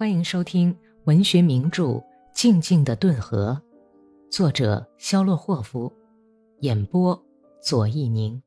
[0.00, 0.74] 欢迎收听
[1.04, 1.84] 文学名著
[2.32, 3.60] 《静静的顿河》，
[4.34, 5.92] 作者肖洛霍夫，
[6.60, 7.22] 演播
[7.60, 8.42] 左一宁。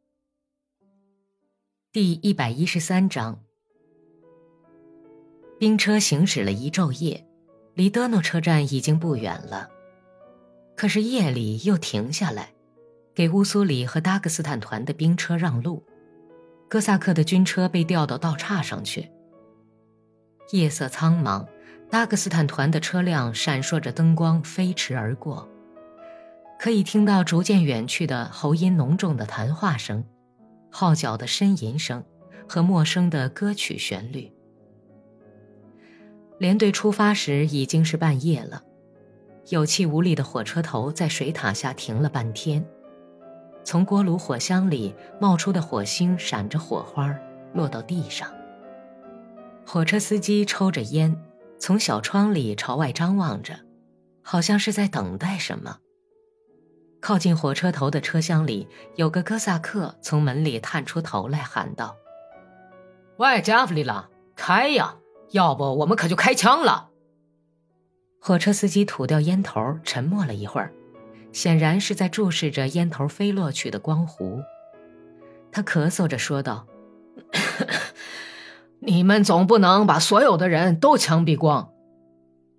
[1.92, 3.40] 第一百一十三章。
[5.60, 7.24] 兵车行驶了一昼夜，
[7.76, 9.70] 离德诺车站已经不远了。
[10.76, 12.52] 可是夜里又停下来，
[13.14, 15.84] 给乌苏里和达克斯坦团的兵车让路。
[16.68, 19.12] 哥萨克的军车被调到道岔上去。
[20.54, 21.48] 夜色苍茫，
[21.90, 25.50] 达克斯坦团的车辆闪烁着灯光飞驰而过，
[26.60, 30.06] 可以听到逐渐远去的喉音浓重的谈话声、
[30.70, 32.04] 号角的呻吟声
[32.48, 34.32] 和陌生的歌曲旋律。
[36.38, 38.62] 连队出发时已经是半夜了，
[39.50, 42.64] 有气无力的火车头在水塔下停了半天，
[43.64, 47.12] 从锅炉火箱里冒出的火星闪着火花，
[47.56, 48.32] 落到地上。
[49.66, 51.20] 火车司机抽着烟，
[51.58, 53.60] 从小窗里朝外张望着，
[54.22, 55.80] 好像是在等待什么。
[57.00, 61.96] 靠近火车头的车厢里，有个哥萨克从门里探出头来喊道
[63.18, 64.98] ：“喂，加弗里拉，开呀！
[65.32, 66.90] 要不我们可就开枪了。”
[68.22, 70.72] 火车司机吐掉烟头，沉默了一会儿，
[71.32, 74.42] 显然是在注视着烟头飞落去的光弧。
[75.52, 76.68] 他咳嗽着说道。
[78.86, 81.72] 你们总不能把所有的人都枪毙光。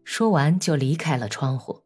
[0.05, 1.83] 说完就离开了窗户。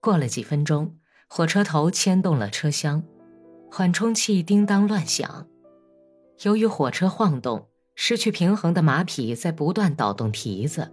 [0.00, 0.96] 过了几分钟，
[1.28, 3.02] 火车头牵动了车厢，
[3.70, 5.46] 缓冲器叮当乱响。
[6.42, 10.90] 由于火车晃动，失去平衡的马匹在不断倒动蹄子。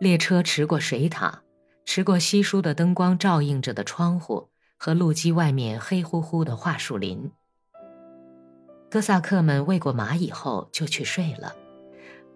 [0.00, 1.42] 列车驰过水塔，
[1.84, 7.30] 驰过稀疏的灯光照映着的窗户和路基外面黑乎乎的桦树林。
[8.96, 11.54] 哥萨克们喂过马以后就去睡了，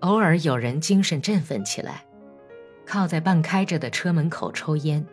[0.00, 2.04] 偶尔有人精神振奋起来，
[2.84, 5.06] 靠在半开着的车门口抽烟，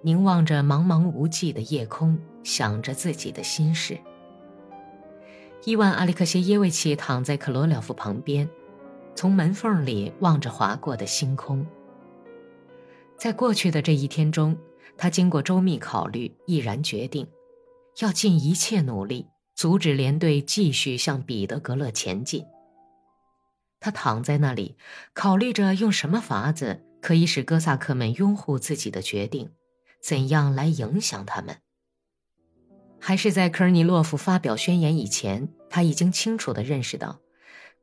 [0.00, 3.98] 凝望着茫茫无际的夜空，想着自己的心事。
[5.64, 8.48] 伊万·阿里克谢耶维奇躺在克罗廖夫旁边，
[9.16, 11.66] 从门缝里望着划过的星空。
[13.16, 14.56] 在过去的这一天中，
[14.96, 17.26] 他经过周密考虑，毅然决定，
[17.98, 19.26] 要尽一切努力。
[19.56, 22.44] 阻止连队继续向彼得格勒前进。
[23.80, 24.76] 他躺在那里，
[25.14, 29.50] 考虑着用什么法子可以使哥萨克们拥护自己的决定，
[30.02, 31.56] 怎样来影响他们。
[33.00, 37.20] 还是在科尔尼洛夫发表宣言以前，他已经清楚地认识到，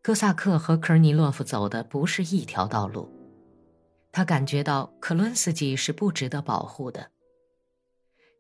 [0.04, 3.12] 哥萨克和科尔尼洛夫走的不是一条道路。
[4.12, 7.10] 他感觉到克伦斯基是不值得保护的。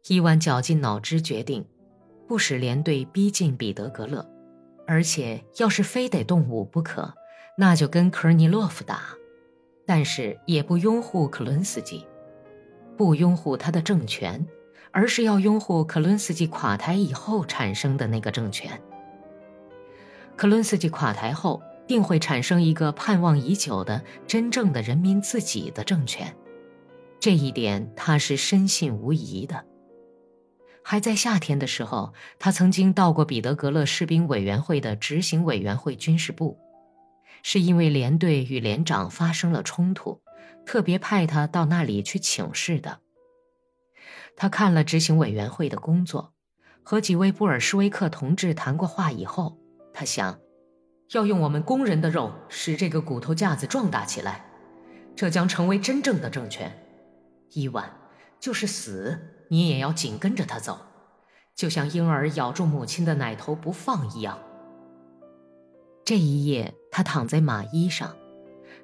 [0.08, 1.66] 伊万绞尽脑汁决定。
[2.34, 4.28] 不使连队逼近彼得格勒，
[4.88, 7.14] 而且要是非得动武不可，
[7.56, 9.02] 那就跟科尔尼洛夫打。
[9.86, 12.08] 但是也不拥护克伦斯基，
[12.98, 14.44] 不拥护他的政权，
[14.90, 18.82] 而是要拥护克伦斯基垮台以后产生的那个政权。
[20.36, 26.36] 克伦斯基垮台后，定会产生一个盼望已久的真正的人民自己的政权，
[27.20, 29.64] 这一点他是深信无疑的。
[30.84, 36.60] 还在夏天的时候，他曾经到过彼得格勒士兵委员会的执行委员会军事部，
[37.42, 40.22] 是因为连队与连长发生了冲突，
[40.66, 43.00] 特别派他到那里去请示的。
[44.36, 46.34] 他看了执行委员会的工作，
[46.84, 49.58] 和几位布尔什维克同志谈过话以后，
[49.94, 50.40] 他想，
[51.12, 54.46] 要用我们工人的肉使这个骨头架子壮大起来，
[55.16, 56.72] 这将成为真正的政权。
[57.52, 57.90] 伊万，
[58.40, 59.33] 就是死。
[59.54, 60.80] 你也要紧跟着他走，
[61.54, 64.40] 就像婴儿咬住母亲的奶头不放一样。
[66.04, 68.16] 这一夜，他躺在马衣上，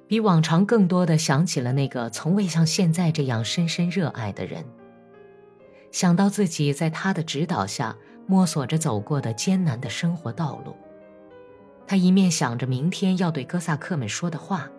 [0.06, 4.64] 比往常更多的想起了那个从未像现在这样深深热爱的人。
[5.90, 7.96] 想到自己在他的指导下
[8.28, 10.76] 摸索着走过的艰难的生活道路，
[11.84, 14.70] 他一面想着明天要对哥萨克们说的话，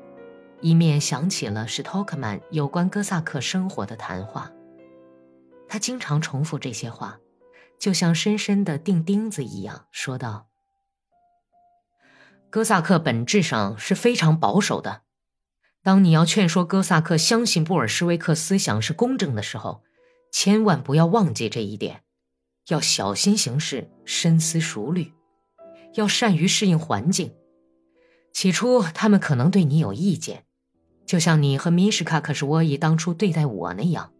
[0.61, 4.49] 一面想起了史托克曼有关哥萨克生活的谈话。
[5.71, 7.21] 他经常重复这些话，
[7.79, 10.49] 就像深深的钉钉子一样，说道
[12.51, 15.03] ：“哥萨克本质上是非常保守的。
[15.81, 19.81] 当你要劝说哥萨克相信布尔什维克思想是公正的时候，
[20.29, 22.03] 千万不要忘记这一点，
[22.67, 25.13] 要小心行事，深思熟虑，
[25.93, 27.33] 要善于适应环境。
[28.33, 30.43] 起初他们可能对你有意见，
[31.05, 34.11] 就像你和米什卡克什沃伊当初对待我那样，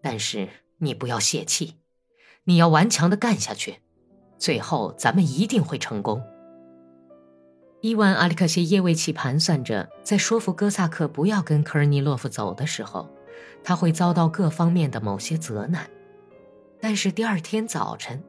[0.00, 0.48] 但是。”
[0.78, 1.74] 你不要泄气，
[2.44, 3.76] 你要顽强的干下去，
[4.38, 6.22] 最后咱们一定会成功。
[7.80, 13.08] 伊万·阿里克谢耶维奇盘算着，在说服哥萨克不要跟科尔尼洛夫走的时候，
[13.62, 15.88] 他会遭到各方面的某些责难。
[16.80, 18.22] 但是第二天早晨，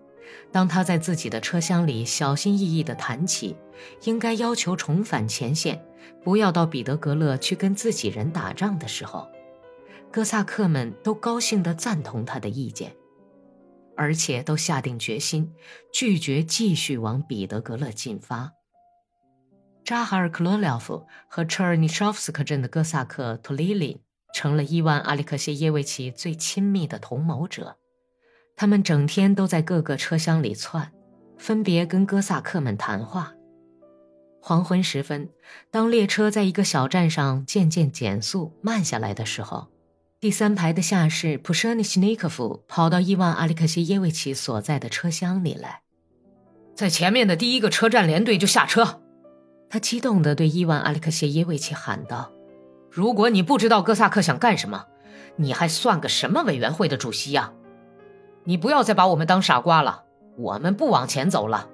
[0.51, 3.56] 当他在自己的车厢里小心翼翼地谈起
[4.04, 5.84] 应该要求重返前线，
[6.24, 9.28] 不要到彼得格勒去跟自己人打仗的时候，
[10.12, 12.96] 哥萨克们都高兴地赞同他的意见，
[13.96, 15.54] 而且都下定决心
[15.94, 18.52] 拒绝继续往彼得格勒进发。
[19.86, 24.00] 扎哈尔克罗廖夫和车尔尼绍夫斯克镇的哥萨克图里林
[24.34, 27.78] 成了伊万·阿里克谢耶维奇最亲密的同谋者。
[28.56, 30.92] 他们整天都在各个车厢里窜，
[31.38, 33.34] 分别跟哥萨克们谈话。
[34.42, 35.30] 黄昏时分，
[35.72, 39.68] 当列车在一个小站上渐渐减速慢下来的时候，
[40.21, 45.80] 第三排的下士普舍尼西尼科夫跑到伊万·阿里克谢耶维奇所在的车厢里来，
[46.75, 49.00] 在前面的第一个车站连队就下车。
[49.69, 52.33] 他激动地对伊万·阿列克谢耶维奇喊道
[52.92, 54.88] ：“如果你不知道哥萨克想干什么，
[55.38, 57.54] 你还算个什么委员会的主席呀？
[58.44, 60.04] 你不要再把我们当傻瓜了。
[60.36, 61.69] 我们不往前走了，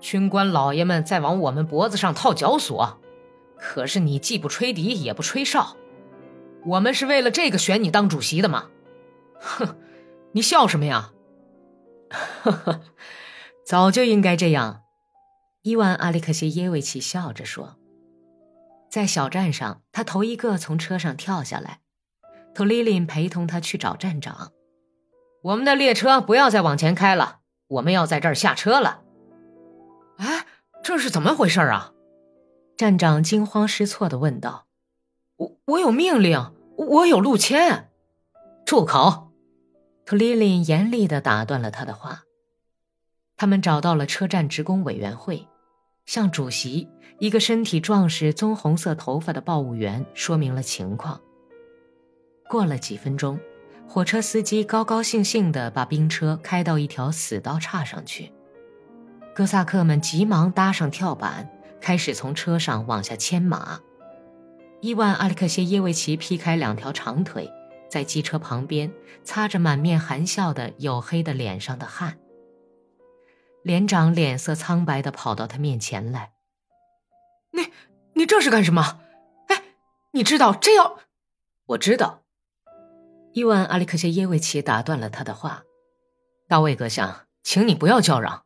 [0.00, 2.98] 军官老爷们在往我们脖子上套绞索，
[3.56, 5.76] 可是你既不吹笛也不吹哨。
[6.64, 8.68] 我们是为了这个选你当主席的吗？
[9.40, 9.76] 哼，
[10.32, 11.12] 你笑什么呀？
[12.42, 12.80] 呵呵，
[13.64, 14.82] 早就应该这样。”
[15.62, 17.76] 伊万·阿里克谢耶维奇笑着说
[18.90, 21.80] ：“在小站上，他头一个从车上跳下来。
[22.54, 24.52] 图里林陪同他去找站长。
[25.42, 29.02] 我们的列车不要再往前开了，我们要在这儿下车了。”
[30.16, 30.46] 哎，
[30.82, 31.92] 这是怎么回事啊？
[32.76, 34.66] 站长惊慌失措地问道。
[35.40, 37.88] “我我有命令，我有路签。”
[38.66, 39.32] 住口！
[40.04, 42.24] 图里林严厉的打断了他的话。
[43.38, 45.48] 他们找到了车站职工委员会。
[46.04, 46.88] 向主席，
[47.20, 51.20] 一个身体壮实、棕红色头发的报务员说明了情况。
[52.48, 53.38] 过了几分钟，
[53.88, 58.32] 火车司机高高兴兴地把兵车开到一条死道岔上去。
[59.34, 61.48] 哥萨克们急忙搭上跳板，
[61.80, 63.80] 开始从车上往下牵马。
[64.82, 67.52] 伊万·阿里克谢耶维奇劈开两条长腿，
[67.90, 68.90] 在机车旁边
[69.22, 72.18] 擦着满面含笑的黝黑的脸上的汗。
[73.62, 76.32] 连长脸色苍白的跑到他面前来。
[77.50, 77.68] 你，
[78.14, 79.00] 你这是干什么？
[79.48, 79.62] 哎，
[80.12, 81.00] 你知道这要……
[81.66, 82.22] 我知道。
[83.34, 85.62] 伊万·阿里克谢耶维奇打断了他的话
[86.48, 88.44] ：“大卫阁下，请你不要叫嚷。”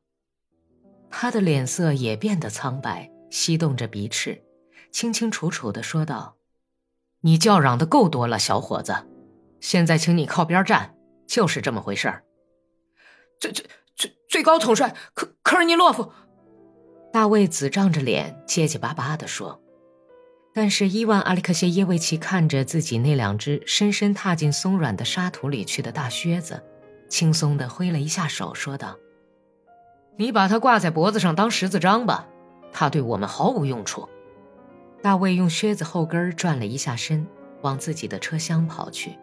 [1.11, 4.43] 他的脸色也变得苍白，吸动着鼻翅，
[4.94, 6.37] 清清楚楚的说道
[7.23, 8.94] ：“你叫嚷的够多了，小伙子。
[9.58, 10.94] 现在，请你靠边站，
[11.26, 12.23] 就是这么回事儿。”
[13.41, 13.64] 这这。
[13.96, 16.12] 最最高统帅科科尔尼洛夫，
[17.12, 19.61] 大卫子涨着脸，结结巴巴地说。
[20.52, 26.62] 但是伊万·阿里克谢耶维奇看着自己那两只深深踏进松软的沙土里去的大靴子，
[27.08, 28.96] 轻松地挥了一下手，说道
[30.19, 32.29] ：“你把它挂在脖子上当十字章吧，
[32.73, 34.08] 它对我们毫无用处。”
[35.05, 37.27] 大卫用靴子后跟转了一下身，
[37.61, 39.19] 往自己的车厢跑去。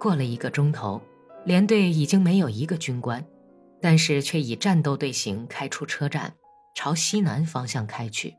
[0.00, 1.00] 过了一个钟头，
[1.44, 3.24] 连队已经没有一个军官。
[3.80, 6.34] 但是却以战斗队形开出车站，
[6.74, 8.34] 朝西南方向开去。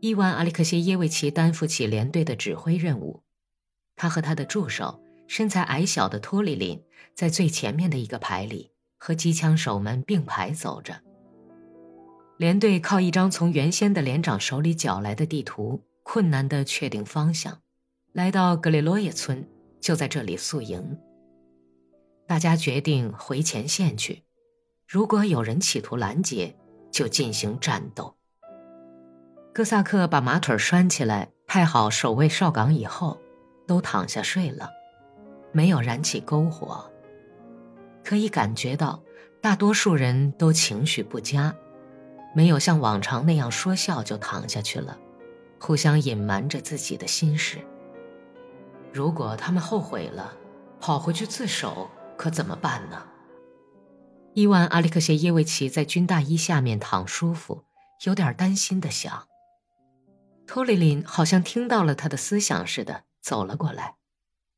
[0.00, 3.22] 伊万·阿里克谢耶维奇担负起连队的指挥任务，
[3.94, 6.82] 他和他的助手身材矮小的托里林
[7.14, 11.00] 在最前面的一个排里，和机枪手们并排走着。
[12.38, 17.60] 连队靠一张从原先的连长手里缴来的地图，困难地确定方向，
[18.12, 19.46] 来到格雷罗耶村，
[19.80, 20.98] 就在这里宿营。
[22.26, 24.22] 大家决定回前线去，
[24.88, 26.56] 如果有人企图拦截，
[26.90, 28.14] 就进行战斗。
[29.52, 33.20] 哥萨克把马腿拴起来，派好守卫哨岗以后，
[33.66, 34.70] 都躺下睡了，
[35.52, 36.90] 没有燃起篝火。
[38.02, 39.02] 可以感觉到，
[39.40, 41.54] 大多数人都情绪不佳，
[42.34, 44.98] 没有像往常那样说笑就躺下去了，
[45.60, 47.58] 互相隐瞒着自己的心事。
[48.92, 50.36] 如果他们后悔了，
[50.80, 51.90] 跑回去自首。
[52.14, 53.04] 可怎么办呢？
[54.34, 57.64] 伊万·阿里克谢耶维奇在军大衣下面躺舒服，
[58.04, 59.26] 有点担心的想。
[60.46, 63.96] 托里林好像听到了他的思想似的，走了过来。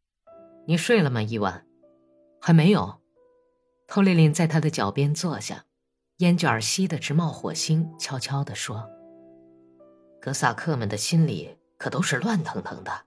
[0.66, 1.64] “你睡了吗，伊万
[2.38, 3.00] ？”“还没有。”
[3.88, 5.64] 托里林在他的脚边坐下，
[6.25, 8.88] 烟卷儿吸得直冒火星，悄悄地说
[10.23, 13.02] ：“格萨克们的心里可都是乱腾腾的，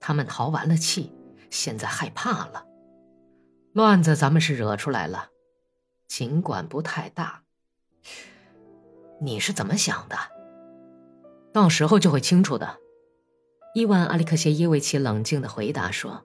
[0.00, 1.14] 他们逃完了气，
[1.50, 2.66] 现在害怕了。”
[3.72, 5.28] 乱子咱们是惹出来了，
[6.08, 7.44] 尽管不太大。
[9.20, 10.16] 你是怎么想的？
[11.52, 12.78] 到时候就会清楚的。
[13.72, 16.24] 伊万·阿里克谢耶维奇冷静的回答说：“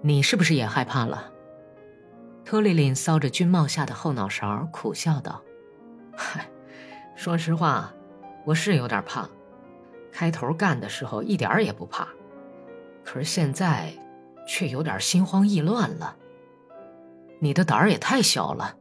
[0.00, 1.30] 你是不是也害怕了？”
[2.44, 5.42] 托里林搔着军帽下的后脑勺，苦笑道
[6.14, 6.50] ：“嗨，
[7.16, 7.92] 说实话，
[8.44, 9.28] 我是有点怕。
[10.10, 12.06] 开头干的时候一点也不怕，
[13.04, 13.94] 可是现在
[14.46, 16.16] 却有点心慌意乱了。
[17.40, 18.76] 你的胆儿也太小了，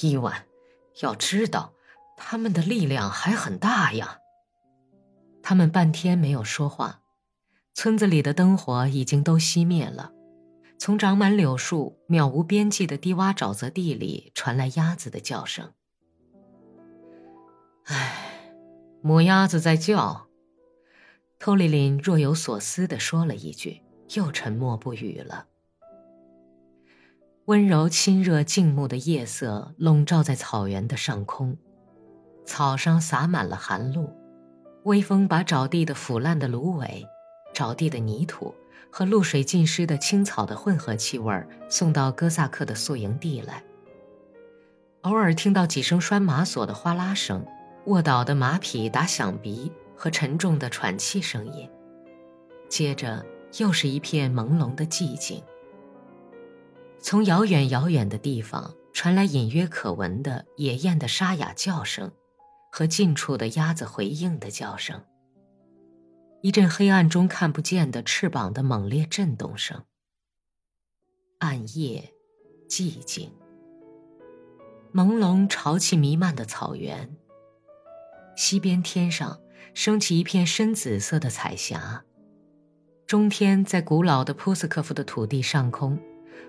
[0.00, 0.46] 伊万。
[1.02, 1.72] 要知道，
[2.16, 4.18] 他们的力量还很大呀。”
[5.42, 7.00] 他们半天没有说话，
[7.74, 10.12] 村子里的灯火已经都熄灭了。
[10.78, 15.72] 从长满柳树、渺无边际的低洼沼泽地里传来鸭子的叫声。
[17.84, 18.52] 唉，
[19.02, 20.26] 母鸭子在叫。
[21.38, 23.82] 托里林若有所思地说了一句，
[24.14, 25.46] 又沉默不语了。
[27.46, 31.58] 温柔、亲热、静穆的夜色笼罩在草原的上空，
[32.46, 34.10] 草上洒满了寒露。
[34.84, 37.06] 微风把沼地的腐烂的芦苇、
[37.54, 38.54] 沼地的泥土
[38.96, 43.64] 和露水浸湿的青草的混合气味送到哥萨克的宿营地来。
[45.00, 47.44] 偶尔听到几声拴马索的哗啦声，
[47.86, 51.68] 卧倒的马匹打响鼻和沉重的喘气声音，
[52.68, 53.26] 接着
[53.58, 55.42] 又是一片朦胧的寂静。
[57.00, 62.12] 从遥远遥远的地方传来隐约可闻的野雁的沙哑叫声。
[62.70, 65.00] 和近处的鸭子回应的叫声，
[66.44, 69.82] 一阵黑暗中看不见的翅膀的猛烈震动声。
[71.38, 72.12] 暗夜，
[72.68, 73.32] 寂静，
[74.92, 77.16] 朦胧潮气弥漫的草原。
[78.36, 79.40] 西边天上
[79.72, 82.04] 升起一片深紫色的彩霞，
[83.06, 85.98] 中天在古老的普斯科夫的土地上空，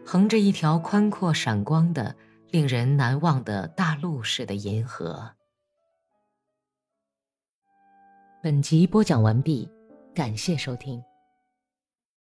[0.05, 2.17] 横着一条宽阔闪光的、
[2.51, 5.31] 令人难忘的大陆似的银河。
[8.43, 9.69] 本集播讲完毕，
[10.15, 11.03] 感谢收听。